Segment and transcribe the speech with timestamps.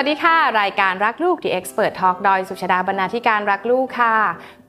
[0.00, 4.14] วัสดีค่ะ รายการรักลูก The Expert Talk ดอยสุชาดาบรรณาธิการรักลูกค่ะ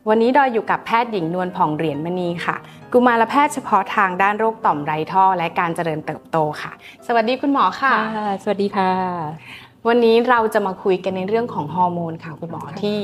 [0.10, 2.55] วันนี้ดอยอยู่กับแพทย์หญิงนวลผ่องเหรียญมณีค่ะ
[2.94, 6.72] กุมารแพทย์เฉพาะทางด้านโรคต่อมไรท่อ และการเจริญเติบโตค่ะ
[7.08, 8.92] สวัสดีคุณหมอค่ะค่ะสวัสดีค่ะ
[9.87, 12.97] วันนี้เราจะมาคุยกันในเรื่องของฮอร์โมนค่ะคุณหมอที่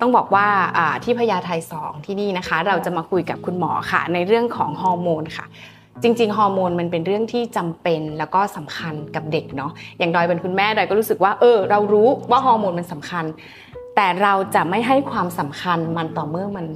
[0.00, 0.46] ต้องบอกว่า
[0.76, 5.46] อ่าที่พญาไทสองที่นี่นะคะ เราจะมาคุยกับคุณหมอค่ะ ในเรื่องของฮอร์โมนค่ะ
[6.02, 13.24] จริงๆ ฮอร์โมนมันเป็นเรื่องที่จำเป็นแล้วก็สำคัญกับเด็กเนาะอย่างดอยเป็นคุณแม่ดอยก็รู้สึกว่าเออเรารู้ว่าฮอร์โมนมันสำคัญ
[13.96, 16.66] แต่เราจะไม่ให้ความสำคัญมันต่อเมื่อมัน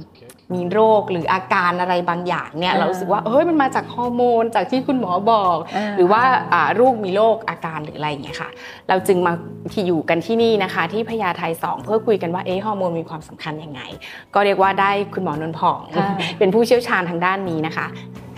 [0.53, 6.21] มีโรคหรืออาการอะไรบางอย่างเนี่ยอ่าเรารู้สึกว่าเฮ้ยมันมาจากฮอร์โมนจากที่คุณหมอบอกอ่าหรือว่า
[6.53, 8.49] อ่าลูกมีโรคอาการหรืออะไรอย่างเงี้ยค่ะ
[8.89, 9.33] เราจึงมา
[9.73, 13.81] ที่อยู่กันที่นี่นะคะ ที่พญาไทสองเพื่อคุยกันว่าเอ๊ะฮอร์โมนมีความสำคัญยังไง
[14.33, 16.07] ก็เรียกว่าได้คุณหมอนนท์ผ่องค่ะ
[16.39, 17.87] เป็นผู้เชี่ยวชาญทางด้านนี้นะคะ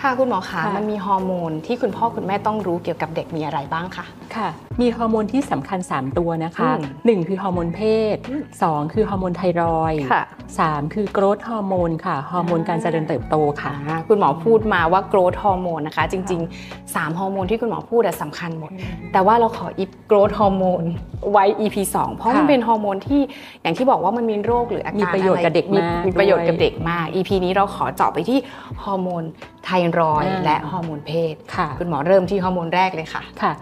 [0.03, 4.49] ค่ะคุณหมอคะค่ะมันมีฮอร์โมนที่คุณพ่อคุณแม่ต้องรู้เกี่ยวกับเด็กมีอะไรบ้างคะค่ะ
[4.81, 7.81] มีฮอร์โมนที่สำคัญ 3 ตัวนะคะอืม1คือฮอร์โมนเพ
[8.15, 10.23] ศอืม2คือฮอร์โมนไทรอยด์ค่ะ
[10.59, 18.71] 3คือ growth hormone ค่ะฮอร์โมนการเจริญเติบโตค่ะอ่าคุณหมอพูดมาว่า growth hormone นะคะ จริง ๆ 3 ฮอร์โมนที่คุณหมอพูดอะสำคัญหมด
[19.13, 20.87] แต่ว่าเราขออีฟ growth hormone
[21.31, 23.21] ไว้ EP 2 เพราะมันค่ะเป็นฮอร์โมนที่
[23.61, 28.39] อย่างที่บอกว่ามันมีโรคหรืออาการมีประโยชน์กับเด็กมีมากมีประโยชน์ด้วยกับเด็กมาก EP นี้เราขอเจาะไปที่
[28.83, 29.23] ฮอร์โมน
[29.65, 33.53] ไทรอยด์อ่าและฮอร์โมนเพศค่ะคุณหมอเริ่มที่ฮอร์โมนแรกเลยค่ะค่ะ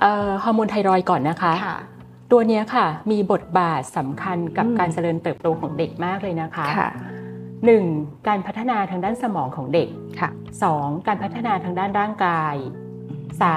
[0.00, 1.78] เอ่อฮอร์โมนไทรอยด์ก่อนนะคะค่ะ
[2.32, 6.90] ตัวเนี้ยค่ะมีบทบาทสำคัญกับอืมการเจริญเติบโตของเด็กมากเลยนะคะค่ะ
[7.70, 8.28] 1.
[8.28, 9.88] การพัฒนาทางด้านสมองของเด็ก
[10.20, 10.30] ค่ะ
[10.68, 11.06] 2.
[11.06, 12.54] การพัฒนาทางด้านร่างกาย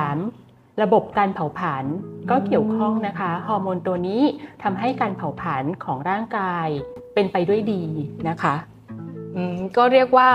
[0.10, 0.82] 3.
[0.82, 1.86] ระบบการเผาผลาญ
[2.30, 4.22] ก็เกี่ยวข้องนะคะฮอร์โมนตัวนี้
[4.64, 6.68] ทำให้การเผาผลาญของร่างกาย
[7.14, 7.84] เป็นไปด้วยดี
[8.30, 8.56] นะคะ
[9.36, 10.30] อืมก็เรียกว่า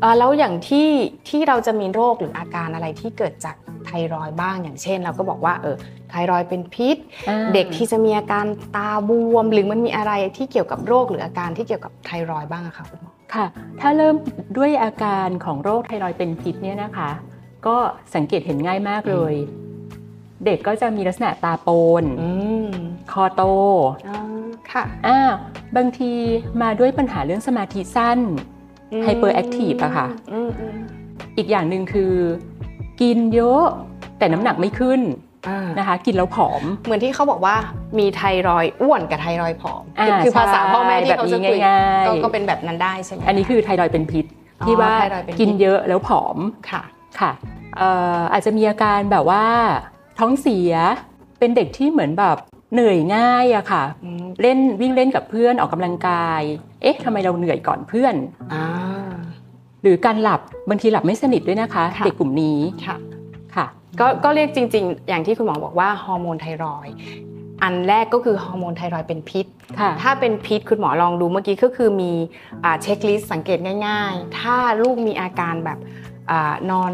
[0.00, 0.88] เอ่อแล้วอย่างที่
[1.28, 3.56] ที่เราจะมีโรคหรืออาการอะไรที่เกิดจาก
[3.88, 5.76] ไทรอยด์บ้างอย่างเช่น เราก็บอกว่าเออ
[6.10, 6.96] ไทรอยด์เป็นพิษ
[7.28, 8.44] อ่าเด็กที่จะมีอาการ
[8.76, 13.46] ตาบวม หรือมันมีอะไรที่เกี่ยวกับโรคหรืออาการที่เกี่ยวกับไทรอยด์บ้างอะคะคุณหมอค่ะ
[13.80, 14.16] ถ้าเริ่ม
[14.56, 17.10] ด้วยอาการของโรคไทรอยด์เป็นพิษเนี่ยนะคะ
[17.66, 17.76] ก็
[18.14, 19.34] สังเกตเห็นง่ายมากเลย
[20.44, 21.68] เด็กก็จะมีลักษณะตาโป
[22.02, 22.30] นอื
[22.68, 22.70] ม
[23.12, 23.42] คอโต
[24.08, 24.20] อ่า
[24.72, 25.18] ค่ะอ่า
[25.76, 26.12] บางที
[26.62, 28.18] มาด้วยปัญหาเรื่องสมาธิสั้น
[29.00, 30.76] ม hyperactive อะค่ะอืมอืม
[31.36, 32.12] อีกอย่างหนึ่งคือ
[33.00, 33.64] กินเยอะ
[34.18, 35.00] แต่น้ำหนักไม่ขึ้น
[35.48, 37.54] อ่านะคะ กินแล้วผอม เหมือนที่เขาบอกว่า
[37.98, 44.24] มีไทรอยด์อ้วนกับไทรอยด์ผอมอ่าคือภาษาพ่อแม่ที่ใช่เขาจะคุยแบบนี้ง่ายๆก็ก็เป็นแบบนั้นได้ใช่ไหมอันนี้คือไทรอยด์เป็นพิษ
[44.60, 46.38] อ๋อที่ว่าไทรอยด์เป็นพิษกินเยอะแล้วผอม
[46.70, 46.82] ค่ะ
[47.20, 47.30] ค่ะ
[47.76, 49.44] เอ่ออาจจะมีอาการแบบว่า
[50.18, 50.72] ท้องเสีย
[51.38, 52.36] เป็นเด็กที่เหมือนแบบ
[52.72, 56.42] เหนื่อยง่ายอะค่ะอืมเล่นวิ่งเล่นกับเพื่อนออกกำลังกาย
[56.82, 58.14] เอ๊ะทำไมเราเหนื่อยก่อนเพื่อน
[58.52, 58.62] อ่า
[59.82, 62.96] หรือการหลับบางทีหลับไม่สนิทด้วยนะคะค่ะเด็กกลุ่มนี้ค่ะ
[63.54, 63.66] ค่ะ
[64.00, 66.94] ก็ก็เรียกจริง ๆ อย่างที่คุณหมอบอกว่าฮอร์โมนไทรอยด์
[67.62, 69.46] อันแรกก็คือฮอร์โมนไทรอยด์เป็นพิษ
[69.80, 72.12] ค่ะถ้าเป็นพิษคุณหมอลองดูเมื่อกี้ก็คือมี
[72.64, 75.78] อ่า checklist สังเกตง่าย ๆ ถ้าลูกมีอาการแบบ
[76.30, 76.92] อานอน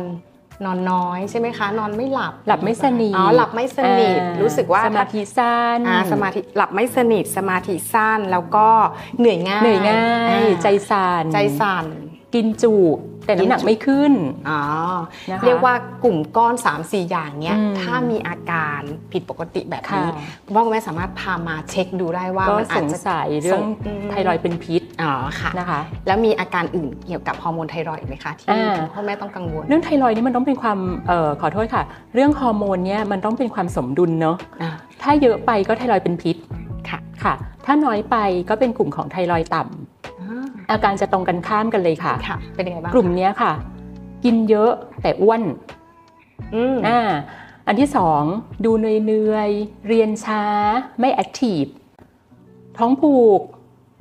[0.64, 8.68] นอนน้อยใช่ไหมคะ นอนไม่หลับหลับไม่สนิทอ๋อหลับไม่สนิทอ่รู้สึกว่าสมาธิสั้นอ่าสมาธิหลับไม่สนิทสมาธิสั้นแล้วก็
[9.18, 11.84] เหนื่อยง่ายเหนื่อยง่ายอ่ใจสั่นใจสั่น
[12.34, 12.74] กินจุ
[13.26, 14.12] แต่น้ำหนักไม่ขึ้น
[14.50, 14.62] อ๋อ
[15.30, 15.74] นะคะเรียกว่า
[16.04, 18.80] กลุ่มก้อน 3 4 อย่างเนี้ยอืมถ้ามีอาการ
[19.12, 20.12] ผิดปกติแบบค่ะนี้
[20.44, 30.78] คุณพ่อคุณแม่สามารถพามาเช็คดูได้ว่าก็มันอาจจะสงสัยเรื่องอืมไทรอยด์เป็นพิษอ๋อค่ะนะคะแล้วมีอาการอื่นเกี่ยวกับฮอร์โมนไทรอยด์อีกไหมคะที่อ่าคุณพ่อแม่ต้องกังวล เรื่องไทรอยด์นี่มันต้องเป็นความ
[31.08, 31.82] เอ่อขอโทษค่ะ
[32.14, 34.70] เรื่องฮอร์โมนเนี่ยมันต้องเป็นความสมดุลเนาะอ่า
[35.02, 36.36] ถ้าเยอะไปก็ไทรอยด์เป็นพิษ
[36.88, 37.34] ค่ะค่ะ
[37.64, 38.16] ถ้าน้อยไป
[38.48, 39.83] ก็เป็นกลุ่มของไทรอยด์ต่ำอ่า
[40.70, 43.52] อาการจะตรงกันข้ามกันเลยค่ะค่ะเป็นยังไงบ้างกลุ่มเนี้ยค่ะ
[44.24, 45.42] กินเยอะแต่อ้วน
[46.54, 47.00] อืมอ่า
[47.66, 48.22] อันที่สอง
[48.64, 50.44] ดูเหนื่อยๆเรียนช้า
[51.00, 51.62] ไม่แอคทีฟ
[52.78, 53.40] ท้องผูก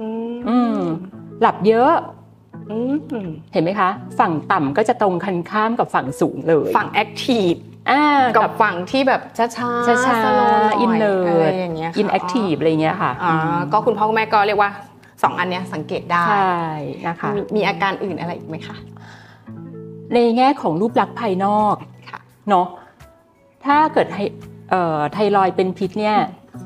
[0.02, 0.78] อืมอืม
[1.42, 1.94] หลับเยอะ
[2.72, 2.94] อืม
[3.54, 3.90] เห็นไหมคะ
[4.20, 7.52] ฝั่งต่ำก็จะตรงกันข้ามกับฝั่งสูงเลย ฝั่งแอคทีฟ
[7.90, 8.04] อ่า
[8.36, 14.70] กักับบฝั่งที่แบบช้าๆช้าช้าสโลว์หน่อยอินเนออะไรร์อย่างเงี้ยค่ะอินแอคทีฟอะไรเงี้ยค่ะอ๋ออก็คุณพ่อคุณแม่ก็เรียกว่า
[15.24, 16.58] สองอันเนี้ยสังเกตได้ใช่
[17.08, 18.76] นะคะมีมีอาการอื่นอะไรอีกไหมคะ
[20.14, 21.76] ในแง่ของรูปลักษณ์ภายนอก
[22.10, 22.68] ค่ะเนาะ
[23.66, 24.18] ถ้าเกิดไท
[24.70, 26.18] เอ่อไทรอยด์เป็นพิษเนี่ย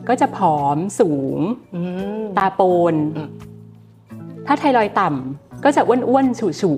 [0.08, 1.40] ก็จะผอมสูง
[1.76, 1.82] อื
[2.22, 2.62] มตาโป
[2.94, 3.30] นอืม
[4.48, 6.72] ถ้าไทรอยด์ต่ำก็จะอ้วนๆฉู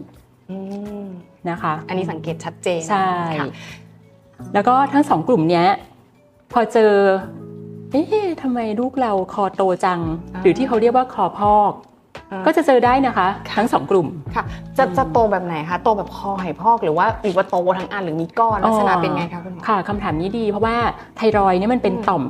[0.49, 0.57] อื
[1.03, 3.07] มๆนะคะ อันนี้สังเกตชัดเจนใช่
[3.39, 3.47] ค่ะ
[4.53, 5.67] แล้วก็ทั้งสองกลุ่มเนี้ย
[6.51, 6.91] พอเจอ
[7.91, 9.99] เอ๊ะทำไมลูกเราคอโตจัง
[10.41, 11.73] หรือที่เขาเรียกว่าคอพอก
[12.31, 13.27] อ่าก็จะเจอได้นะคะ
[13.57, 14.43] ทั้งสองกลุ่มค่ะ
[14.77, 20.75] จะจะโตแบบไหนคะ โตแบบคอไหพอกหรือว่าหรือว่าโตทั้งอันหรือมีก้อนลักษณะเป็นไงคะคุณหมอค่ะคำถามนี้ดี เพราะว่า
[21.17, 22.23] ไทรอยด์เนี่ยมันเป็นอืมต่อม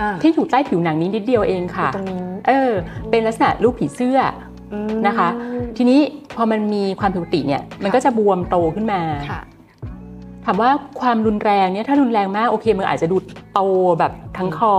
[0.00, 2.70] อ่าที่อยู่ใต้ผิวหนังนี้นิดเดียวเองค่ะตรงนี้เออ
[3.10, 4.18] เป็นลักษณะลูกผีเสื้อ
[4.72, 5.28] อืมนะคะ
[5.76, 6.00] ทีนี้
[6.36, 10.70] พอมันมีความผิดปกติเนี่ย มันก็จะบวมโตขึ้นมาค่ะถามว่า
[11.00, 13.16] ความรุนแรงเนี่ยถ้ารุนแรงมากโอเคมันอาจจะดู
[13.52, 13.60] โต
[13.98, 14.74] แบบทั้งคอ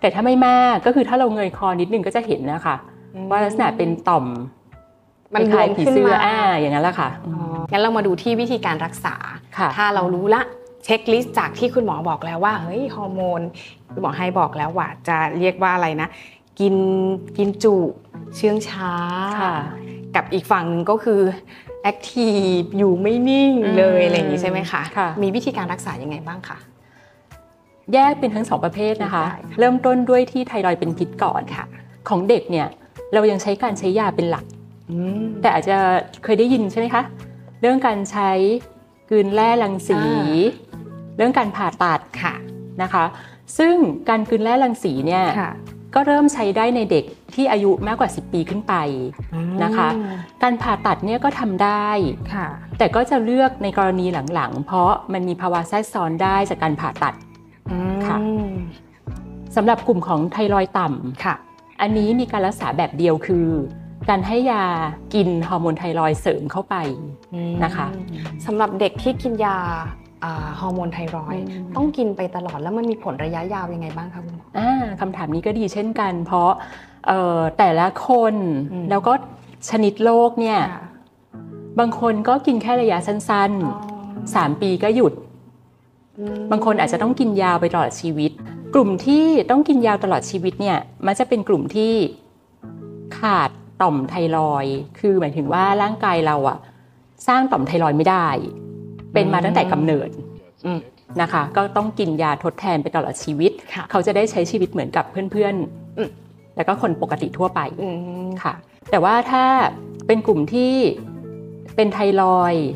[0.00, 2.76] แต่ถ้าไม่มากก็คือถ้าเราเงยคอนิดนึงก็จะเห็นนะคะ
[3.30, 4.24] ว่าลักษณะเป็นต่อม
[5.34, 7.34] มันบควล้ายมๆผีขึ้นเสื้อมาอ่าอย่างนั้นแหละค่ะอ๋อ
[7.70, 9.14] งั้นเรามาดูที่วิธีการรักษา
[9.58, 10.42] ค่ะถ้าเรารู้ละ
[10.84, 13.40] เช็คลิสต์จากที่คุณหมอบอกแล้วว่าเฮ้ยฮอร์โมน
[13.92, 16.08] คุณหมอให้บอกแล้วว่าจะเรียกว่าอะไรนะ
[16.60, 16.74] กิน
[17.36, 17.74] กินจุ
[18.36, 18.92] เชื่องช้า
[19.40, 19.54] ค่ะ
[20.16, 21.20] กับอีกฝั่งหนึ่งก็คือ
[21.82, 26.58] แอคทีฟอยู่ไม่นิ่งเลยอืมอะไรอย่างนี้ใช่ไหมคะค่ะมีวิธีการรักษายังไงบ้างคะ
[27.92, 31.64] แยกเป็นทั้งสองประเภทนะคะได้ค่ะเริ่มต้นด้วยที่ไทรอยด์เป็นพิษก่อนค่ะ
[32.08, 32.66] ของเด็กเนี่ย
[33.14, 34.44] เรายังใช้การใช้ยาเป็นหลัก
[34.90, 35.76] อืมแต่อาจจะ
[36.24, 37.02] เคยได้ยินใช่ไหมคะ
[37.60, 38.30] เรื่องการใช้
[39.10, 40.10] กลืนแร่รังสีอ่
[41.16, 42.34] เรื่องการผ่าตัดค่ะ
[42.82, 43.04] นะคะ
[43.58, 43.74] ซึ่ง
[44.08, 45.52] การกลืนแร่รังสีเนี่ยค่ะ
[45.94, 47.04] ก็เริ่มใช้ได้ในเด็ก
[47.34, 48.74] ที่อายุมากกว่า 10 ปีขึ้นไป
[49.64, 49.88] นะคะ
[50.42, 51.88] การผ่าตัดเนี่ยก็ทำได้
[52.34, 52.46] ค่ะ
[52.78, 57.14] แต่ก็จะเลือกในกรณีหลังๆ เพราะมันมีภาวะแทรกซ้อนได้จากการผ่าตัด
[58.06, 58.52] ค่ะอืม
[59.56, 61.34] สำหรับกลุ่มของไทรอยด์ต่ำค่ะ
[61.80, 63.46] อันนี้มีการรักษาแบบเดียวคือ
[64.08, 64.64] การให้ยา
[65.14, 66.76] กินฮอร์โมนไทรอยด์เสริมเข้าไป
[67.64, 67.86] นะคะ
[68.46, 70.03] สำหรับเด็กที่กินยาอ่า
[70.60, 76.50] ฮอร์โมนไทรอยด์อืมต้องกินไปตลอดแล้วมันมีผลระยะยาวยังไงบ้างคะคุณหมออ่าคำถามนี้ก็ดีเช่นกัน เพราะ
[77.06, 78.34] เอ่อแต่ละคน
[78.72, 79.12] อืมแล้วก็
[79.70, 80.82] ชนิดโรคเนี่ยค่ะ
[81.78, 85.12] บางคนก็กินแค่ระยะสั้นอ๋อๆ3 ปีก็หยุด
[86.18, 88.30] อืมบางคนอาจจะต้องกินยาวไปตลอดชีวิต
[88.74, 91.92] กลุ่มที่ต้องกินยาวตลอดชีวิตเนี่ยมันจะเป็นกลุ่มที่
[93.18, 93.50] ขาด
[93.82, 96.58] ต่อมไทรอยด์คือหมายถึงว่าร่างกายเราอะ
[97.28, 98.28] สร้างต่อมไทรอยด์ไม่ได้
[99.14, 100.08] เป็นมาตั้งแต่กำเนิด
[100.66, 100.78] อืม
[101.20, 105.54] นะคะ ก็ต้องกินยาทดแทนไปตลอดชีวิตค่ะเขาจะได้ใช้ชีวิตเหมือนกับเพื่อน
[105.98, 107.88] อืมๆแล้วก็คนปกติทั่วไปอื
[108.26, 108.54] มค่ะ
[108.90, 109.44] แต่ว่าถ้า
[110.06, 110.74] เป็นกลุ่มที่
[111.76, 112.66] เป็นไทรอยด์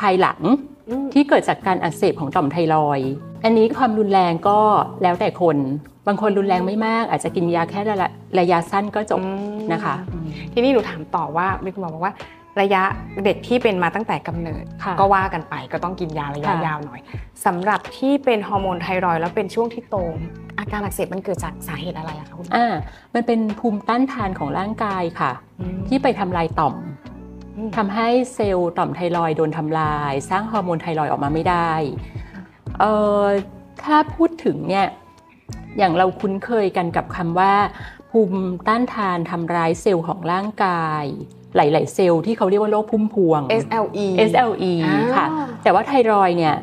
[0.00, 0.40] ภายหลัง
[0.88, 3.10] อืมที่เกิดจากการอักเสบของต่อมไทรอยด์
[3.44, 4.58] อันนี้ความรุนแรงก็
[5.02, 5.56] แล้วแต่คน
[6.06, 8.08] บางคนรุนแรงไม่มาก อาจจะกินยาแค่ระ
[8.38, 9.94] ระยะสั้นก็จบอืมนะคะ
[10.52, 12.12] ทีนี้หนูถามต่อว่ามีคุณหมอบอกว่า
[12.60, 12.82] ระยะ
[13.24, 17.00] เด็กที่เป็นมาตั้งแต่กำเนิดค่ะก็ว่ากันไปก็ต้องกินยาระยะค่ะยาวหน่อย
[17.44, 19.96] สำหรับที่เป็นฮอร์โมนไทรอยด์แล้วเป็นช่วงที่โต
[20.58, 22.74] อาการอักเสบมันเกิดจากสาเหตุอะไรอะคะคุณหมออ่า
[23.14, 26.74] มันเป็นภูมิต้านทานของร่างกายค่ะอืมที่ไปทำลายต่อม
[27.56, 31.72] อืมทำให้เซลล์ต่อมไทรอยด์โดนทำลาย สร้างฮอร์โมนไทรอยด์ออกมาไม่ได้
[32.80, 32.92] เอ่
[33.24, 33.24] อ
[33.82, 34.86] ถ้าพูดถึงเนี่ย
[35.78, 37.54] อย่างเราคุ้นเคยกันกับคำว่า
[38.10, 41.04] ภูมิต้านทานทำร้ายเซลล์ของร่างกาย
[41.56, 45.26] หลายๆเซลล์ที่เขาเรียกว่าโรคพุ่มพวง SLE SLE อ่าค่ะ
[45.62, 46.56] แต่ว่าไทรอยด์เนี่ย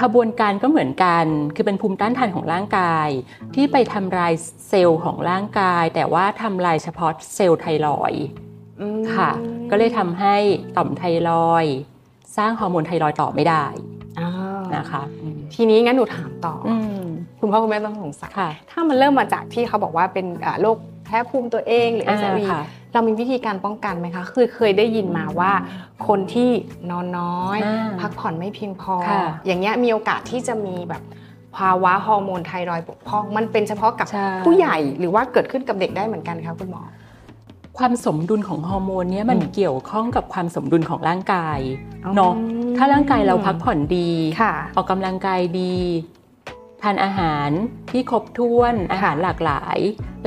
[0.00, 1.24] ขบวนการก็เหมือนกัน
[1.54, 3.08] คือเป็นภูมิต้านทานของร่างกาย
[3.54, 4.32] ที่ไปทำลาย
[4.68, 8.26] เซลล์ของร่างกาย แต่ว่าทำลายเฉพาะเซลล์ไทรอยด์
[8.80, 9.30] อืมค่ะ
[9.70, 10.36] ก็เลยทำให้
[10.76, 11.76] ต่อมไทรอยด์
[12.36, 13.64] สร้างฮอร์โมนไทรอยด์ต่อไม่ได้
[14.18, 14.30] อ่า
[14.76, 17.04] นะคะอืมทีนี้งั้นหนูถามต่อออืม
[17.40, 22.62] คุณพ่อคุณแม่ต้องสงสัยค่ะถ้ามันเริ่มมาจากที่เขาบอกว่าเป็นอ่าโรคแพ้ภูมิตัวเองหรืออ่า SLE ค่ะ
[22.96, 25.52] เรามีวิธีการป้องกันไหมคะ คือเคยได้ยินมาว่า
[26.08, 26.50] คนที่
[26.90, 31.02] นอนน้อยอ่าพักผ่อนไม่เพียงพอค่ะอย่างเงี้ยมีโอกาสที่จะมีแบบ
[31.56, 36.82] ภาวะฮอร์โมนไทรอยด์บกพร่อง มันเป็นเฉพาะกับใช่ผู้ใหญ่หรือว่าเกิดขึ้นกับเด็กได้เหมือนกันคะคุณหมอ
[37.78, 41.58] ความสมดุลของฮอร์โมนเนี่ยมันอืมเกี่ยวข้องกับความสมดุลของร่างกาย
[42.04, 42.34] อ๋อเนาะ
[42.76, 44.10] ถ้าร่างกายเราพักผ่อนดี
[44.40, 45.74] ค่ะออกกำลังกายดี
[46.82, 47.48] ทานอาหาร
[47.90, 49.78] ที่ครบถ้วนอาหารหลากหลาย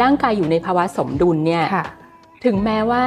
[0.02, 1.86] ร่างกายอยู่ในภาวะสมดุลเนี่ยค่ะ
[2.46, 3.06] ถึงแม้ว่า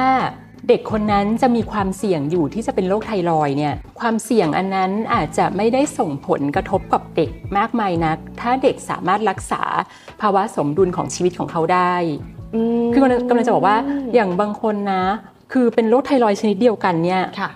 [0.69, 9.63] เด็กคนนั้นจะมีความเสี่ยงอยู่ที่จะเป็นโรคไทรอยด์เนี่ยความเสี่ยงอันนั้นอาจจะไม่ได้ส่งผลกระทบกับเด็กมากมายนัก ถ้าเด็กสามารถรักษา
[10.21, 11.93] ภาวะสมดุลของชีวิตของเขาได้
[12.93, 13.77] คือกำลังกำลังจะบอกว่า
[14.13, 15.03] อย่างบางคนนะ
[15.53, 17.49] คือเป็นโรคไทรอยด์ชนิดเดียวกันเนี่ยค่ะ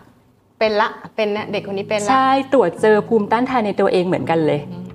[0.60, 4.86] เป็นละเป็นเนี่ยเด็กคนนี้เป็นละใช่ตรวจเจอภูมิต้านทานในตัวเองเหมือนกันเลยอืม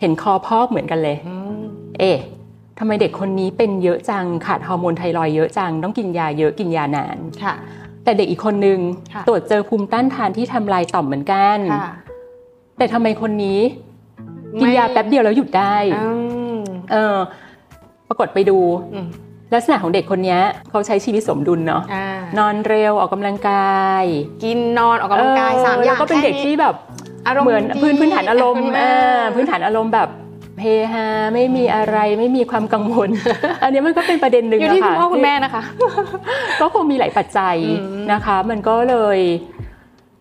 [0.00, 1.62] เห็นคอพอกเหมือนกันเลยอืม
[1.98, 2.18] เอ๊ะ
[2.78, 7.54] ทำไมเด็กคนนี้เป็นเยอะจังขาดฮอร์โมนไทรอยด์เยอะจัง ต้องกินยาเยอะกินยานานค่ะ
[8.04, 8.78] แต่เด็กอีกคนนึง
[9.14, 11.92] ค่ะตรวจเจอภูมิต้านทานที่ทำลายต่อมเหมือนกันค่ะ
[12.78, 13.60] แต่ทำไมคนนี้
[14.60, 16.08] กินยาแป๊บเดียวแล้วหยุดได้อื
[16.54, 16.58] ม
[16.92, 17.16] เออ
[18.08, 18.58] ปรากฏไปดู
[18.94, 19.08] อืม
[19.54, 20.38] ลักษณะของเด็กคนนี้
[20.70, 22.06] เขาใช้ชีวิตสมดุลเนาะอ่า
[22.38, 24.04] นอนเร็วออกกำลังกาย
[24.44, 26.74] กินนอนออกกำลังกายเสามอย่างแล้วก็เป็นเด็กแค่ที่แบบ
[27.26, 30.08] อารมณ์เหมือนดีพื้นพื้นฐานอารมณ์คุณแอ่าพื้นฐานอารมณ์แบบ
[30.60, 33.10] เฮฮาไม่มีอะไรไม่มีความกังวล
[33.62, 35.62] อันนี้มันก็เป็นประเด็นหนึ่งอยู่ที่นะคุณคะพ่อคุณแม่นะคะ
[36.60, 39.18] ก็คงมีหลายปัจจัยอืมนะคะ มันก็เลย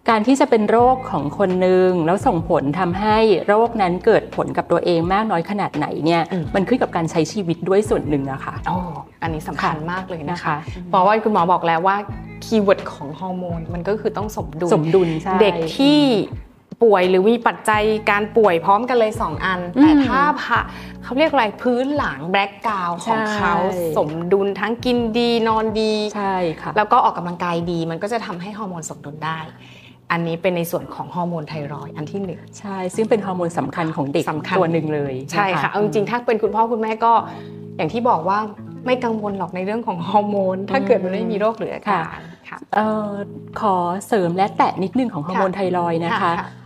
[0.10, 8.76] การที่จะเป็นโรคของคนหนึ่งแล้วส่งผลทำให้โรคนั้นเกิดผลกับตัวเองมากน้อยขนาดไหนเนี่ยอืมมันขึ้นกับการใช้ชีวิตด้วยส่วนหนึ่งอะค่ะโอ้
[9.22, 10.58] อันนี้สำคัญมากเลยนะนะคะคะ
[10.90, 11.98] เพราะว่าคุณหมอบอกแล้วว่า
[12.46, 16.00] keyword ของฮอร์โมนมันก็คือต้องสมดุลสมดุลใช่เด็กที่
[16.84, 20.60] ป่วยหรือมีปัจจัยการป่วยพร้อมกันเลย 2 อันอืมแต่ถ้าพะ
[21.04, 29.40] เขาเรียกอะไรพื้นหลัง background ของเขาใช่สมดุลทั้งกินดีนอนดีใช่ค่ะแล้วก็ออกกำลังกายดี มันก็จะทำให้ฮอร์โมนสมดุลได้
[30.12, 37.14] อันนี้เป็นในส่วนของฮอร์โมนไทรอยด์อันที่หนึ่งใช่ ซึ่งเป็นฮอร์โมนสำคัญของเด็กสำคัญตัวหนึ่งเลยใช่ค่ะเอาจริงๆถ้าเป็นคุณพ่อคุณแม่ก็
[37.78, 38.40] อย่างที่บอกว่า
[38.86, 43.10] ไม่กังวลหรอกในเรื่องของฮอร์โมน ถ้าเกิดมันไม่มีโรคหรืออาการค่ะเอ่อ
[43.60, 43.76] ขอ
[44.08, 46.63] เสริมและแตะนิดนึงของฮอร์โมนไทรอยด์นะคะค่ะเอ่อ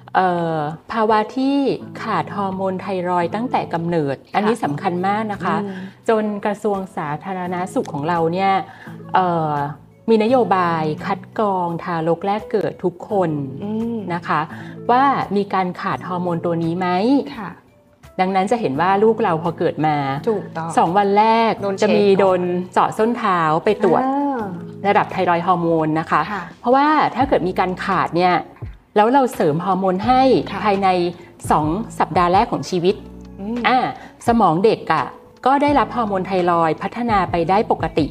[0.91, 1.57] ภาวะที่
[2.03, 8.51] ขาดฮอร์โมนไทรอยด์ตั้งแต่กำเนิด อันนี้สำคัญมากนะคะอืมจนกระทรวงสาธารณาสุขของเราเนี่ย
[9.15, 9.53] เอ่อ
[10.09, 13.29] มีนโยบายคัดกรองทารกแรกเกิดทุกคน
[13.63, 14.41] อืมนะคะ
[14.91, 15.03] ว่า
[15.35, 16.87] มีการขาดฮอร์โมนตัวนี้ไหม
[17.37, 17.51] ค่ะ
[18.21, 19.95] ดังนั้นจะเห็นว่าลูกเราพอเกิดมา
[20.29, 22.41] ถูกต้องสองวันแรกโดนเช็คจะมีก่อนโดน
[22.73, 24.39] เจาะส้นเท้าไปตรวจอ่า
[24.87, 28.33] ระดับไทรอยด์ฮอร์โมนนะคะค่ะเพราะว่าถ้าเกิดมีการขาดเนี่ย
[28.97, 30.87] แล้วเราเสริมฮอร์โมนให้ค่ะภายใน
[31.43, 32.95] 2 สัปดาห์แรกของชีวิต
[33.39, 33.77] อืมอ่า
[34.27, 35.05] สมองเด็กอะ่ะ
[35.45, 38.05] ก็ได้รับฮอร์โมนไทรอยด์พัฒนาไปได้ปกติ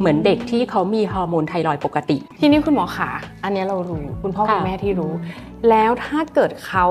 [0.00, 3.10] เหมือนเด็กที่เขามีฮอร์โมนไทรอยด์ปกติ ทีนี้คุณหมอขา
[3.44, 5.12] อันเนี้ยเรารู้คุณพ่อค่ะคุณแม่ที่รู้
[5.70, 6.86] แล้วถ้าเกิดเขา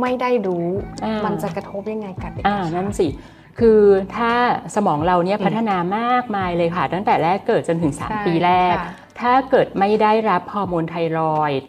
[0.00, 0.66] ไม่ได้รู้
[1.04, 3.08] อ่ามัมันจะกระทบยังไงกับเด็กอ่าคะนั่นสิ
[3.58, 3.80] คือ
[4.16, 4.32] ถ้า
[4.74, 8.90] สมองเราเนี่ยอืมพัฒนามากมายเลยค่ะ ตั้งแต่แรกเกิดจนถึงใช่3ปีแรกค่ะ
[9.20, 11.60] ถ้าเกิดไม่ได้รับฮอร์โมนไทรอยด์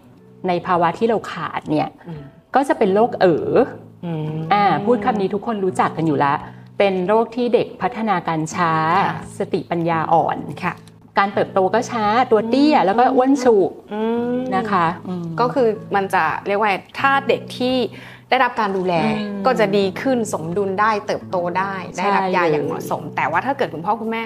[0.47, 2.21] ในภาวะที่เราขาดเนี่ยอืม
[2.55, 3.51] ก็จะเป็นโรคเอ๋อ
[4.05, 6.37] อืมอ่าพูดคำนี้ทุกคนรู้จักกันอยู่แล้ว
[6.77, 8.71] เป็นโรคที่เด็กพัฒนาการช้า
[9.05, 10.73] ค่ะสติปัญญาอ่อนค่ะ
[11.17, 14.01] การเติบโตก็ช้าตัวเตี้ยแล้วก็อ้วนฉุกอื
[14.33, 17.75] มนะคะอืมก็คือมันจะเรียกว่าถ้าเด็กที่
[18.29, 19.09] ได้รับการดูแลอื
[19.41, 24.21] มก็จะดีขึ้นสมดุลได้เติบโตได้ใช่ได้รับยาเลยอย่างเหมาะสม แต่ว่าถ้าเกิดคุณพ่อคุณแม่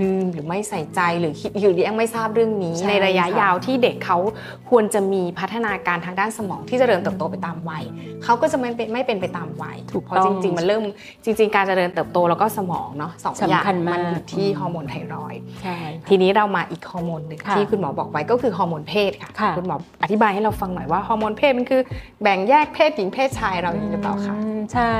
[0.00, 4.18] ลืมหรือไม่ใส่ใจหรือคิดหรือยังไม่ทราบเรื่องนี้ใช่ในระยะค่ะยาวที่เด็กเขา
[4.70, 7.84] ควรจะมีพัฒนาการทางด้านสมองที่จเจริญเติบโตไปตามวัย
[8.24, 10.82] เขาก็จะไม่เป็นไม่เป็นไปตามวัยถูกเพราะต้จองริง ๆ มันเริ่ม
[11.24, 15.76] จริง ๆ การเจริญเติบโตแล้วก็สมองเนาะสองอย่างสำคัญมากมันอยู่ที่ฮอร์โมนไทรอยด์ใช่
[16.08, 21.80] ทีนี้เรามาอีกฮอร์โมนหนึ่งค่ะที่คุณหมอบอกไว้ก็คือฮอร์โมนเพศค่ะค่ะคุณหมออธิบายให้เราฟังหน่อยว่าฮอร์โมนเพศมันคือ
[22.22, 24.94] แบ่งแยกเพศหญิงเพศชายเราอย่างนี้หรือเปล่าคะอืมใช่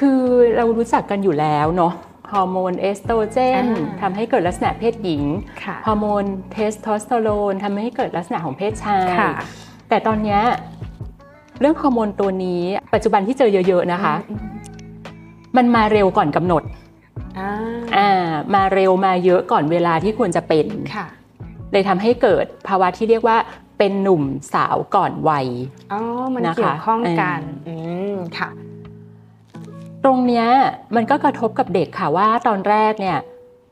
[0.00, 0.20] คือ
[0.56, 1.92] เรารู้จักกันอยู่แล้วเนาะ
[2.32, 5.22] ฮอร์โมนเอสโตรเจนอ่าทำให้เกิดลักษณะเพศหญิง
[5.64, 9.32] ค่ะฮอร์โมนเทสโทสเตอโรนทำให้เกิดลักษณะของเพศชายค่ะ
[9.88, 10.40] แต่ตอนเนี้ย
[11.60, 12.62] เรื่องฮอร์โมนตัวนี้
[12.94, 14.40] ปัจจุบันที่เจอเยอะๆนะคะอืม
[15.56, 16.62] มันมาเร็วก่อนกำหนด
[17.38, 17.50] อ่า
[17.96, 18.10] อ่า
[18.54, 21.06] มาเร็วมาเยอะก่อนเวลาที่ควรจะเป็นค่ะ
[21.72, 23.36] เลยทำให้เกิดภาวะที่เรียกว่า
[23.78, 24.22] เป็นหนุ่ม
[24.54, 25.46] สาวก่อนวัย
[25.92, 26.00] อ๋อ
[26.34, 28.48] มันนะคะเกี่ยวข้องกันเอออือืมค่ะ
[30.04, 30.46] ตรงเนี้ย
[30.96, 33.18] มันก็กระทบกับเด็กค่ะว่าตอนแรกเนี่ย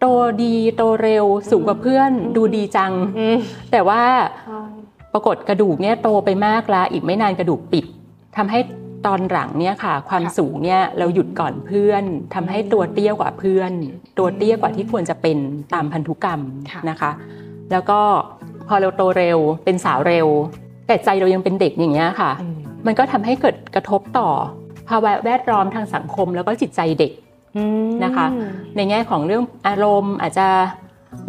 [0.00, 0.06] โต
[0.42, 3.36] ดีโตเร็วสูงกว่าเพื่อนอืมดูดีจังอืม
[3.72, 4.02] แต่ว่า
[5.12, 7.84] ปรากฏกระดูกเนี่ยโตไปมากแล้วอีกไม่นานกระดูกปิด
[8.36, 8.58] ทำให้
[9.06, 12.04] ตอนหลังเนี่ยค่ะ ความค่ะสูงเนี่ยเราหยุดก่อนเพื่อน
[12.34, 13.72] ทำให้ตัวเตี้ยกว่าเพื่อน
[14.18, 15.38] ตัวเตี้ยกว่าที่ควรจะเป็น
[15.74, 16.40] ตามพันธุกรรม
[16.72, 17.10] ค่ะนะคะ
[17.72, 18.00] แล้วก็
[18.68, 20.26] พอเราโตเร็ว เป็นสาวเร็ว
[20.86, 24.28] แต่ใจเรายังเป็นเด็กอย่างเงี้ยค่ะอืมมันก็ทำให้เกิดกระทบต่อ
[24.88, 27.12] ภาวะแวดล้อมทางสังคมแล้วก็จิตใจเด็ก
[27.56, 28.26] อืมนะคะ
[28.76, 30.46] ในแง่ของเรื่องอารมณ์อาจจะ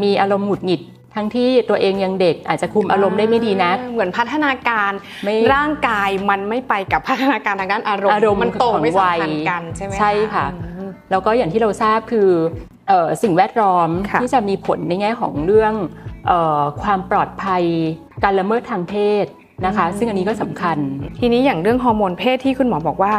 [0.04, 0.82] มีอารมณ์หงุดหงิด
[1.16, 4.92] ทั้งที่ตัวเองยังเด็กอาจจะคุมอารมณ์ได้ไม่ดีนักเหมือนพัฒนาการ
[5.24, 12.30] ไม่ร่างกายมันไม่ไปกับพัฒนาการทางด้านอารมณ์อารมณ์มันโตไม่ของวัสัมยพันธ์กันใช่ไหมใช่ค่ะอืมแล้วก็อย่างที่เราทราบคือ
[12.88, 16.13] เอ่อสิ่งแวดล้อมค่ะที่จะมีผลในแง่ของเรื่องเออ
[16.82, 17.64] ความปลอดภัย
[18.24, 19.26] การละเมิดทางเพศ
[19.66, 20.78] นะคะ ซึ่งอันนี้ก็สำคัญ
[21.20, 23.14] ทีนี้อย่างเรื่องฮอร์โมนเพศที่คุณหมอบอกว่า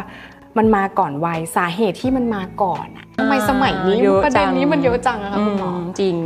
[0.58, 6.16] มันมาก่อนวัยสาเหตุที่มันมาก่อนอะทำไมสมัยนี้เยอะประเด็นนี้จังมันเยอะจังอะคะคุณหมอมจริง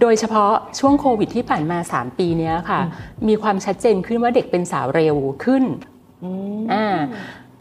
[0.00, 2.88] โดยเฉพาะช่วงโควิดที่ผ่านมา 3 ปีเนี้ยค่ะอื
[3.24, 5.64] มมีความชัดเจนขึ้นว่าเด็กเป็นสาวเร็วขึ้น
[6.24, 6.86] อืมอ่า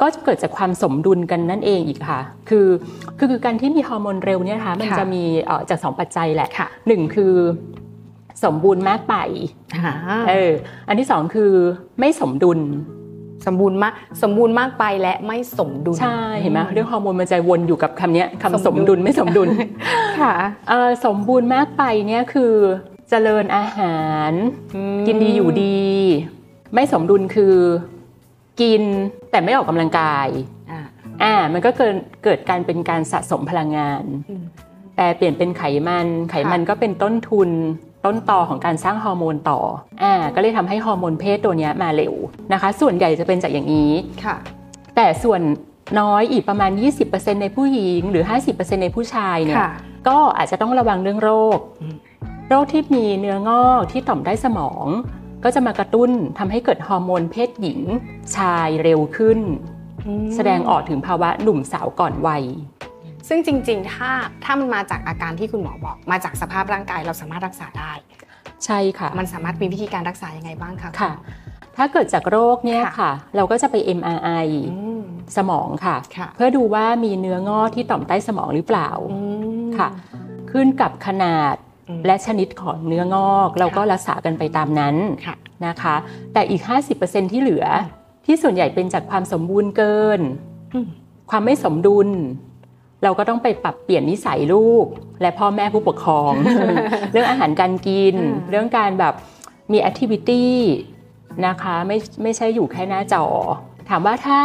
[0.01, 2.67] ก็เกิดจากความสมดุลกันนั่นเองอีกค่ะ คือ
[3.17, 7.33] คือคือการที่มีฮอร์โมนเร็วเนี่ยนะคะมันค่ะจะมีเอ่อจากสองปัจจัยแหละค่ะหนึ่งคือ
[8.43, 9.15] สมบูรณ์มากไป
[9.75, 9.93] อ่า
[10.29, 10.51] เออ
[10.87, 11.51] อันที่สองคือ
[11.99, 12.59] ไม่สมดุล
[13.45, 13.93] สมบูรณ์มาก
[14.23, 19.47] สมบูรณ์มากไปและไม่สมดุลใช่เห็นไหมเรื่องฮอร์โมนมันจะวนอยู่กับคำเนี้ยคำสสมมดุดุลลไม่สมดุล
[20.19, 20.33] ค่ะ
[20.69, 22.53] เออสมบูรณ์มากไปเนี่ยคือ
[23.09, 24.31] เจริญอาหาร
[25.07, 25.81] กินดีอยู่ดี
[26.73, 27.55] ไม่สมดุลคือ
[28.61, 28.81] กิน
[29.31, 30.27] แต่ไม่ออกกำลังกาย
[30.71, 30.79] อ่า
[31.23, 34.43] อ่ามันก็เกิดเกิดการเป็นการสะสมพลังงานอืม
[34.97, 37.49] แต่เปลี่ยนเป็นไขมัน ไขมันก็เป็นต้นทุน
[38.05, 39.59] ต้นตอของการสร้างฮอร์โมนต่อ
[40.03, 42.13] อ่าก็เลยทำให้ฮอร์โมนเพศตัวเนี้ยมาเร็ว
[42.53, 43.91] นะคะ ส่วนใหญ่จะเป็นจากอย่างนี้
[44.23, 44.35] ค่ะ
[44.95, 45.41] แต่ส่วน
[45.99, 46.71] น้อยอีกประมาณ
[47.07, 49.71] 20%ในผู้หญิงหรือ 50%ในผู้ชายเนี่ยค่ะ
[50.07, 51.95] ก็อาจจะต้องระวังเรื่องโรคอืม
[52.49, 54.85] โรคที่มีเนื้องอกที่ต่อมใต้สมอง
[55.43, 57.79] ก็จะมากระตุ้นทำให้เกิดฮอร์โมนเพศหญิง
[58.35, 59.39] ชายเร็วขึ้น
[60.35, 62.43] แสดงออกถึงภาวะหนุ่มสาวก่อนวัย
[63.27, 64.09] ซึ่งจริง ๆ ถ้า
[64.43, 67.91] ถ้ามันมาจากอาการที่คุณหมอบอก มาจากสภาพร่างกายเราสามารถรักษาได้
[68.65, 71.13] ใช่ค่ะ มันสามารถมีวิธีการรักษายังไงบ้างคะค่ะ
[71.77, 75.01] ถ้าเกิดจากโรคเนี่ยค่ะค่ะเราก็จะไป MRI อืม
[75.37, 79.19] สมองค่ะค่ะ เพื่อดูว่ามีเนื้องอกที่ต่อมใต้สมองหรือเปล่าอื
[79.67, 79.89] มค่ะ
[80.51, 81.55] ขึ้นกับขนาด
[81.89, 85.35] อืมและชนิดของเนื้องอก เราก็รักษากันไปตามนั้นค่ะ
[85.67, 85.95] นะคะ
[86.33, 86.61] แต่อีก
[86.97, 87.65] 50%ที่เหลือ
[88.25, 90.19] ที่ส่วนใหญ่เป็นจากความสมบูรณ์เกิน
[90.73, 90.87] อืม
[91.31, 92.09] ความไม่สมดุล
[93.03, 94.85] เราก็ต้องไปปรับเปลี่ยนนิสัยลูก
[95.21, 96.33] และพ่อแม่ผู้ปกครอง
[97.11, 99.13] เรื่องอาหารการกินอ่าเรื่องการแบบ
[99.71, 100.55] มี activity
[101.47, 103.25] นะคะไม่ไม่ใช่อยู่แค่หน้าจอ
[103.89, 104.41] ถามว่าถ้า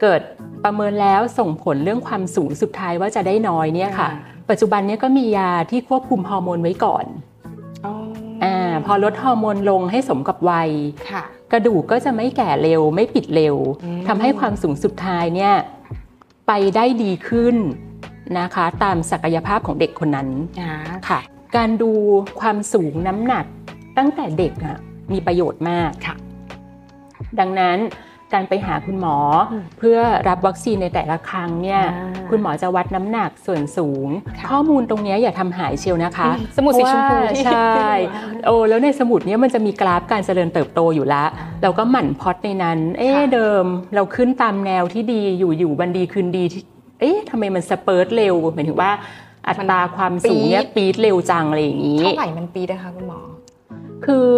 [0.00, 0.20] เกิด
[0.64, 4.08] ประเมินแล้วส่งผลเรื่องความสูงสุดท้ายว่าจะได้น้อยเนี่ยค่ะ
[4.50, 7.04] ปัจจุบันเนี้ยก็มียาที่ควบคุมฮอร์โมนไว้ก่อน
[7.86, 7.94] อ๋อ
[8.44, 10.70] อ่าพอลดฮอร์โมนลงให้สมกับวัย
[11.10, 15.54] ค่ะกระดูกก็จะไม่แก่เร็วไม่ปิดเร็วอืมทำให้ความสูงสุดท้ายเนี่ย
[16.46, 17.56] ไปได้ดีขึ้น
[18.38, 20.28] นะคะ ตามศักยภาพของเด็กคนนั้น
[20.60, 20.72] อ่า
[21.08, 21.20] ค่ะ
[21.56, 21.90] การดู
[22.40, 23.46] ความสูงน้ำหนัก
[23.98, 24.76] ตั้งแต่เด็กอะ
[25.12, 26.16] มีประโยชน์มากค่ะ
[27.40, 27.78] ดังนั้น
[28.36, 29.16] การไปหาคุณหมอ
[29.52, 41.28] อมเพื่อรับวัคซีนในแต่ละครั้งเนี่ยอ่าคุณหมอจะวัดน้ำหนักส่วนสูงค่ะข้อมูลตรงเนี้ยอย่าทำหายเชียวนะคะอืมสมุดสีชมพูเพราะว่าที่ใช่ที่โอ้แล้วในสมุดเนี้ยมันจะมีกราฟการเจริญเติบโตอยู่แล้ว
[41.62, 43.64] เราก็หมั่นพล็อตในนั้น เอ๊ะค่ะเดิม
[43.94, 46.62] เราขึ้นตามแนวที่ดีอยู่อยู่บันดีคืนดีที่
[47.00, 48.90] เอ๊ะทำไมมันสเปิร์ตเร็วหมายถึงว่า
[49.48, 53.20] อัตราความสูงเนี่ยปี๊ดเร็วจังอะไรอย่างนี้เท่าไหร่มันปีนะคะคุณหมอ
[54.06, 54.30] คือ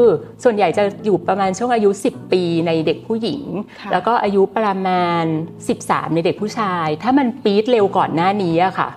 [0.44, 3.42] ส่วนใหญ่จะอยู่ประมาณช่วงอายุ 10 ปีในเด็กผู้หญิง
[3.80, 5.24] ค่ะแล้วก็อายุประมาณ
[5.68, 8.88] 13 ในเด็กผู้ชาย ถ้ามันปี๊ดเร็วก่อนหน้านี้อะค่ะ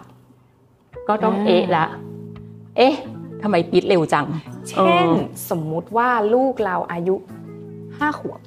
[1.07, 1.85] ก็ต้องเอ๊ะละ
[2.77, 2.95] เอ๊ะ
[3.41, 4.27] ทำไมปี๊ดเร็วจัง
[4.69, 5.13] เช่นเออ
[5.49, 7.15] สมมุติว่าลูกเราอายุ
[7.97, 8.39] ห้าขวบ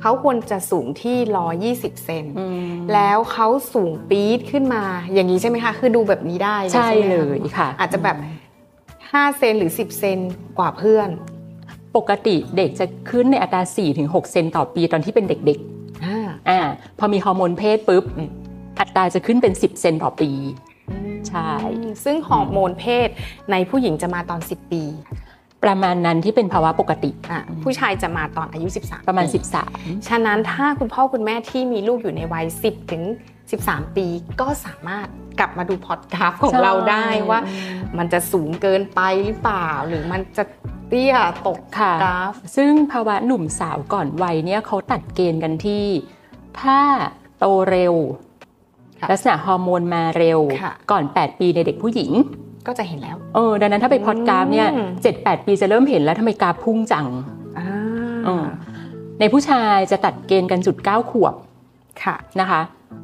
[0.00, 8.16] เขาควรจะสูงที่ร้อยี่สิบเซนอืมแล้วเขาสูงปี๊ดขึ้นมา อย่างนี้ใช่ไหมคะ คือดูแบบนี้ได้ใช่ไหมเลคะยค่ะ อาจจะแบบ
[8.82, 10.18] 5เซนหรือ10เซน
[10.58, 11.08] กว่าเพื่อน
[11.96, 13.62] ปกติเด็กจะขึ้นในอัตรา
[13.96, 15.58] 4-6 เซนต่อปีตอนที่เป็นเด็ก
[16.04, 16.60] อ่าๆอ่า
[16.98, 18.30] พอมีฮอร์โมนเพศปุ๊บอืม
[18.80, 20.30] อัตราจะขึ้นเป็น 10 เซนต่อปี
[21.28, 21.50] ใช่
[22.04, 23.08] ซึ่งฮอร์โมนเพศ
[23.50, 24.82] ในผู้หญิงจะมาตอน 10 ปี
[25.64, 33.02] ประมาณนั้นที่เป็นภาวะปกติอะผู้ชายจะมาตอนอายุ 13 ประมาณปี13 ฉะนั้นถ้าคุณพ่อคุณแม่ที่มีลูกอยู่ในวัย 10 ถึง
[33.48, 34.06] 13 ปี
[34.40, 35.06] ก็สามารถ
[35.38, 37.40] กลับมาดูพอดกราฟของใช่เราได้ว่า
[37.98, 40.44] มันจะสูงเกินไปหรือเปล่า หรือมันจะ
[40.92, 41.14] ตี้ย
[41.46, 45.84] ตกค่ะกราฟ ซึ่งภาวะหนุ่มสาวก่อนวัยเนี่ยเขาตัดเกณฑ์กันที่
[46.60, 46.80] ถ้า
[47.38, 47.94] โตเร็ว
[49.10, 50.40] ลักษณะฮอร์โมนมาเร็ว
[50.90, 52.12] ก่อน 8 ปีในเด็กผู้หญิง
[52.66, 57.06] ก็จะเห็นแล้ว เออ ดังนั้นถ้าไปพอดกราฟเนี่ยอืม7-8ปีจะเริ่มเห็นแล้วทำไมกราฟพุ่งจัง
[57.58, 58.46] อ่า
[59.20, 61.34] ในผู้ชายจะตัดเกณฑ์กันจุด9ขวบ
[62.02, 62.60] ค่ะ นะคะ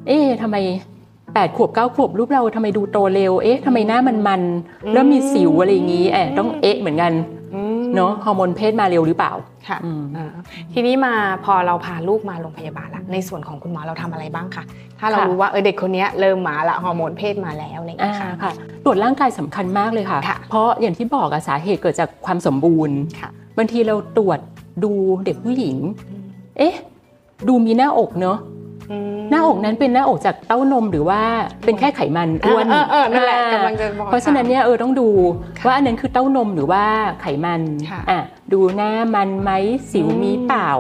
[0.07, 0.57] เอ๊ะทำไม
[1.09, 4.43] 8ขวบ9ขวบรูปเราทำไมดูโตเร็ว เอ๊ะทำไมหน้ามันมัน
[4.93, 7.13] เริ่มมีสิวอะไรอย่างนี้แอบต้องเอ๊ะเหมือนกัน
[7.99, 9.33] เนาะฮอร์โมนเพศมาเร็วหรือเปล่า
[9.69, 10.31] ค่ะอืมอ่า
[10.73, 14.65] ทีนี้มาพอเราพาลูกมาโรงพยาบาลละในส่วนของคุณหมอเราทำอะไรบ้างคะ
[15.01, 18.53] ถ้าเราค่ะรู้ว่าเออเด็กคนเนี้ยเริ่มมาละฮอร์โมนเพศมาแล้วอะไรอย่างอ่าเงี้ยค่ะค่ะ
[18.85, 24.39] ตรวจร่างกายสำคัญมากเลยค่ะค่ะ เพราะอย่างที่บอกอะสาเหตุเกิดจากความสมบูรณ์ค่ะบางทีเราตรวจ
[24.85, 24.93] ดู
[25.25, 25.77] เด็กผู้หญิง
[26.59, 26.75] เอ๊ะ
[27.49, 28.39] ดูมีหน้าอกเนอะ
[29.31, 31.21] หน้าอกนั้นเป็นหน้าอกจากเต้านมหรือว่า
[31.65, 35.09] เป็นแค่ไขมันอ้วนเออเออนั่นแหละอ่ากำลังจะบอกเพราะฉะนั้นเนี่ยเออต้องดู
[35.59, 36.83] ค่ะว่าอันนั้นคือเต้านมหรือว่า
[37.21, 38.21] ไขมันค่ะอะ
[38.53, 39.51] ดูหน้ามันไหม
[39.93, 40.71] สิวอืมมีเปล่า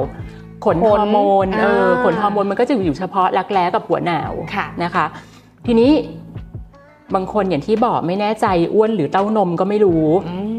[0.64, 5.05] ขนขฮนอร์โมนเอออ่าขนฮอร์โมนมันก็จะอยู่เฉพาะรักแร้กับหัวหน่าวค่ะนะคะ
[5.66, 5.92] ทีนี้
[7.14, 10.58] บางคนอย่างที่บอกไม่แน่ใจอ้วนหรือเต้านมก็ไม่รู้อืม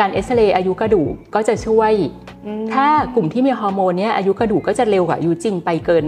[0.00, 1.92] การเอ็กซเรย์อายุกระดูกก็จะช่วย
[2.46, 6.04] อืมถ้ากลุ่มที่มีฮอร์โมนเนี้ยอายุกระดูกก็จะเร็วกว่าอายุจริงไปเกิน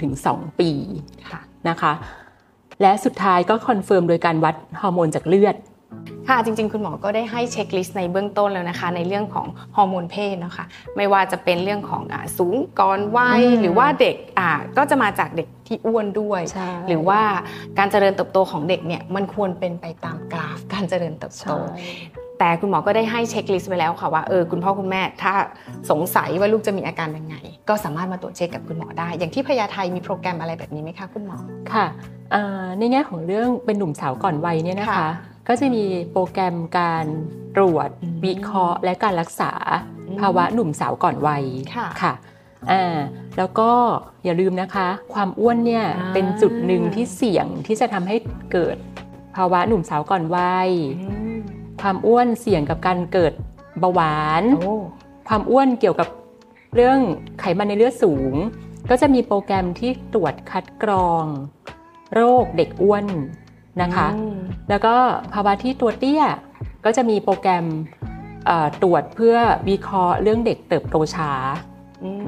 [0.00, 0.70] 1-2 ปี
[1.30, 1.92] ค่ะนะคะ
[2.82, 5.56] และสุดท้ายก็ confirm โดยการวัดฮอร์โมนจากเลือด
[6.28, 10.64] ค่ะจริง ๆ คุณหมอก็ได้ให้ checklist ในเบื้องต้นแล้วนะคะ ในเรื่องของฮอร์โมนเพศนะคะ
[10.96, 17.20] ไม่ว่าจะเป็นเรื่องของอาสูงก่อนวัยอืมหรือว่าเด็กอ่าก็จะมาจากเด็กที่อ้วนด้วยใช่หรือว่า
[17.78, 21.52] การเจริญเติบโตของเด็กเนี่ยมันควรเป็นไปตามกราฟการเจริญเติบโต
[22.42, 25.32] แต่คุณหมอก็ได้ให้ checklist ไว้แล้วค่ะว่าเออคุณพ่อคุณแม่ถ้า
[25.90, 27.36] สงสัยว่าลูกจะมีอาการยังไง
[27.68, 31.38] ก็สามารถมาตรวจเช็คกับคุณหมอได้ อย่างที่พญาไทมีโปรแกรมอะไรแบบนี้ไหมคะคุณหมอ
[31.72, 31.86] ค่ะ
[32.34, 35.10] อ่าในแง่ของเรื่องเป็นหนุ่มสาวก่อนวัยเนี่ยนะคะค่ะ
[35.48, 37.04] ก็จะมีโปรแกรมการ
[37.56, 39.52] ตรวจอืมวิเคราะห์ และการรักษา
[40.08, 42.12] อืมภาวะหนุ่มสาวก่อนวัยค่ะค่ะ
[42.70, 42.96] อ่า
[43.38, 43.70] แล้วก็
[44.24, 48.16] อย่าลืมนะคะ ความอ้วนเนี่ยอ่าเป็นจุดหนึ่งที่เสี่ยงที่จะทำให้
[48.52, 48.76] เกิด
[49.36, 51.21] ภาวะหนุ่มสาวก่อนวัยอืม
[51.82, 53.32] ความอ้วนเสี่ยงกับการเกิด
[53.80, 54.74] เบาหวานโอ้
[55.28, 56.08] ความอ้วนเกี่ยวกับ
[56.74, 56.98] เรื่อง
[57.40, 58.34] ไขมันในเลือดสูง
[58.90, 61.24] ก็จะมีโปรแกรมที่ตรวจคัดกรอง
[62.14, 63.06] โรคเด็กอ้วน
[63.82, 64.94] นะคะอืมแล้วก็
[65.32, 66.22] ภาวะที่ตัวเตี้ย
[66.84, 67.66] ก็จะมีโปรแกรม
[68.46, 69.36] เอ่อตรวจเพื่อ
[69.68, 71.32] วิเคราะห์เรื่องเด็กเติบโตช้า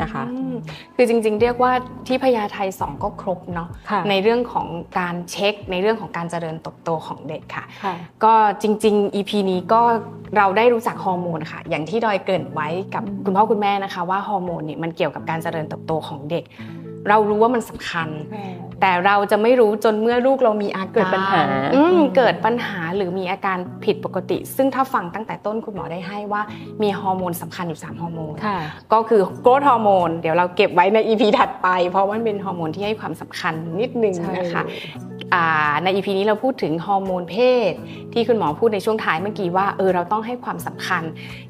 [0.03, 0.57] นะคะอืม
[0.97, 1.73] คือจริงๆ เรียกว่า
[2.07, 4.67] ที่พญาไทสองก็ครบเนาะค่ะในเรื่องของ
[4.99, 8.33] การเช็คในเรื่องของการเจริญเติบโตของเด็กค่ะค่ะ ก็
[8.63, 9.81] จริง ๆ EP นี้ก็
[10.37, 16.45] เราได้รู้จักฮอร์โมนค่ะ อย่างที่ดอยเกริ่นไว้กับอืมคุณพ่อคุณแม่นะคะ ว่าฮอร์โมนเนี่ยมันเกี่ยวกับการเจริญเติบโตของเด็ก
[17.09, 18.09] เรารู้ว่ามันสำคัญ
[18.81, 21.43] แต่เราจะไม่รู้จนเมื่อลูกเรามีอาการเกิดปัญหา
[21.75, 26.43] อืมอืมเกิดปัญหาหรือมีอาการผิดปกติ ซึ่งถ้าฟังตั้งแต่ต้นคุณหมอได้ให้ว่า
[26.83, 28.59] มีฮอร์โมนสำคัญอยู่ 3 ฮอร์โมนค่ะ
[28.93, 35.14] ก็คือ growth hormone เดี๋ยวเราเก็บไว้ใน EP ถัดไป เพราะว่ามันเป็นฮอร์โมนที่ให้ความสำคัญนิดนึงใช่นะคะอ่า
[35.83, 37.37] ใน EP นี้เราพูดถึงฮอร์โมนเพ
[37.71, 37.73] ศ
[38.13, 41.03] ที่คุณหมอพูดในช่วงท้ายเมื่อกี้ว่าเออเราต้องให้ความสำคัญ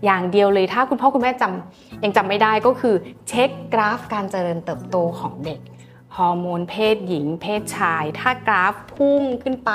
[0.05, 2.95] อย่างเดียวเลยถ้าคุณพ่อคุณแม่จำยังจำไม่ได้ก็คือ
[3.29, 5.61] เช็คกราฟการเจริญเติบโตของเด็ก
[6.17, 9.73] ฮอร์โมนเพศหญิง เพศชาย ถ้ากราฟพุ่งขึ้นไป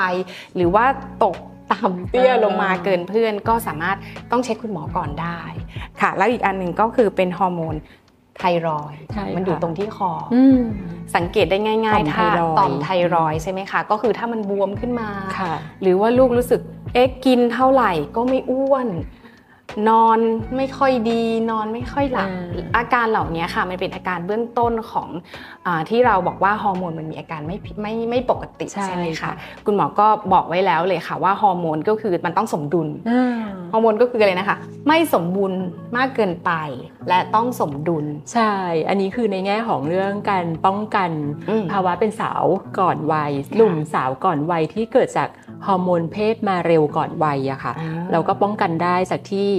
[0.56, 0.86] หรือว่า
[1.24, 1.38] ตก
[1.74, 3.98] ต่ำเตี้ยลงมาเกินเพื่อนก็สามารถ
[4.32, 5.42] ต้องเช็คคุณหมอก่อนได้
[6.02, 7.76] ค่ะ แล้วอีกอันหนึ่งก็คือเป็นฮอร์โมน
[8.40, 10.60] ไทรอยด์ใช่ค่ะมันอยู่ตรงที่คอออืม
[11.16, 16.62] สังเกตได้ง่ายต่อมๆถ้าไทรอยด์ต่อมไทรอยด์ใช่ไหมคะ ก็คือถ้ามันบวมขึ้นมาค่ะหรือว่าลูกรู้สึก
[16.94, 18.88] เอ๊ะกินเท่าไหร่ก็ไม่อ้วน
[19.90, 20.20] นอน
[20.56, 25.10] ไม่ค่อยดี นอนไม่ค่อยหลับอ่าอาการเหล่านี้ค่ะ มันเป็นอาการเบื้องต้นของ
[25.66, 29.34] อาที่เราบอกว่าฮอร์โมนมันมีอาการไม่ผิดไม่ไม่ปกติใช่ใช่ไหมค่ะคะ
[29.66, 35.60] คุณหมอก็บอกไว้แล้วเลยค่ะว่าฮอร์โมนก็คือมันต้องสมดุลอ่าฮอร์โมนก็คืออะไรนะคะ ไม่สมบูรณ์
[35.98, 36.52] มากเกินไป
[37.10, 38.54] และต้องสมดุลใช่
[38.90, 41.12] อันนี้คือในแง่ของเรื่องการป้องกัน
[41.50, 42.44] อืมภาวะเป็นสาว
[42.80, 45.30] ก่อนวัยหนุ่มสาวก่อนวัยที่เกิดจาก
[45.68, 49.50] ฮอร์โมนเพศมาเร็วก่อนวัยอะค่ะอ่าเราก็ป้องกันได้จากที่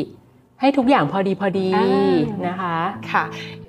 [0.61, 2.77] ให้ทุกอย่างพอดีพอดีอ่านะคะ
[3.13, 3.25] ค่ะ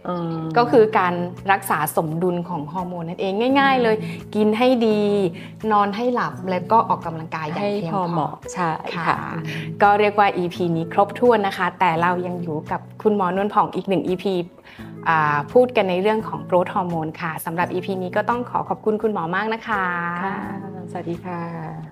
[0.08, 1.14] อืมก็คือการ
[1.52, 3.96] รักษาสมดุลของฮอร์โมนนั่นเองง่าย ๆ เลย
[4.36, 5.02] กินให้ดี
[5.72, 9.18] นอนให้หลับแล้วก็ออกกำลังกายอย่างให้เพียงพอพเหอมาะใช่ค่ะค่ะ
[9.82, 14.26] ก็เรียกว่า EP นี้ครบถ้วนนะคะ แต่เรายังอยู่กับคุณหมอนวลผ่องอีกหนึ่ง EP
[15.10, 19.86] อ่าพูดกันในเรื่องของโกรทฮอร์โมนค่ะสำหรับ EP นี้ก็ต้องขอขอบคุณคุณหมอมากนะคะ
[20.26, 20.38] ค่ะ
[20.92, 21.91] สวัสดีค่ะ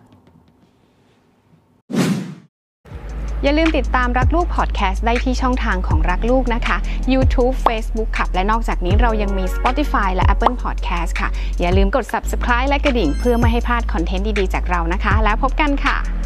[3.43, 6.77] อย่าลืมติดตามรักลูกพอดแคสต์ได้ที่ช่องทางของรักลูกนะคะ
[7.13, 16.18] YouTube Facebook ค่ะและนอกจากนี้เรายังมี Spotify และ Apple Podcast ค่ะ อย่าลืมกด Subscribe และกระดิ่ง เพื่อไม่ให้พลาดคอนเทนต์ดีๆจากเรานะคะ แล้วพบกันค่ะ